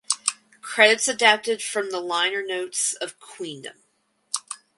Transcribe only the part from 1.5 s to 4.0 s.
from the liner notes of "Queendom".